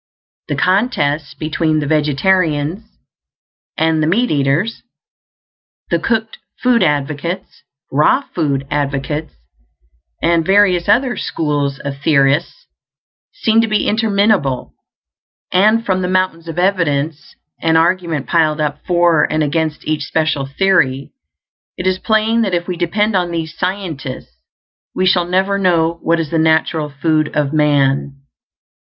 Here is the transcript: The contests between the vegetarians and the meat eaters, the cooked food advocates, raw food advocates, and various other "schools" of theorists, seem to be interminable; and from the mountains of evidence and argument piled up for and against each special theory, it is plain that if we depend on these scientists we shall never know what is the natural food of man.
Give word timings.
The 0.47 0.55
contests 0.55 1.35
between 1.35 1.77
the 1.79 1.85
vegetarians 1.85 2.85
and 3.77 4.01
the 4.01 4.07
meat 4.07 4.31
eaters, 4.31 4.81
the 5.91 5.99
cooked 5.99 6.39
food 6.59 6.81
advocates, 6.81 7.61
raw 7.91 8.21
food 8.33 8.65
advocates, 8.71 9.35
and 10.19 10.43
various 10.43 10.89
other 10.89 11.15
"schools" 11.17 11.77
of 11.77 11.99
theorists, 12.03 12.65
seem 13.31 13.61
to 13.61 13.67
be 13.67 13.87
interminable; 13.87 14.73
and 15.51 15.85
from 15.85 16.01
the 16.01 16.07
mountains 16.07 16.47
of 16.47 16.57
evidence 16.57 17.35
and 17.61 17.77
argument 17.77 18.25
piled 18.25 18.59
up 18.59 18.83
for 18.87 19.31
and 19.31 19.43
against 19.43 19.85
each 19.87 20.05
special 20.05 20.47
theory, 20.47 21.11
it 21.77 21.85
is 21.85 21.99
plain 21.99 22.41
that 22.41 22.55
if 22.55 22.67
we 22.67 22.75
depend 22.75 23.15
on 23.15 23.29
these 23.29 23.55
scientists 23.55 24.35
we 24.95 25.05
shall 25.05 25.25
never 25.25 25.59
know 25.59 25.99
what 26.01 26.19
is 26.19 26.31
the 26.31 26.39
natural 26.39 26.89
food 26.89 27.27
of 27.35 27.53
man. 27.53 28.19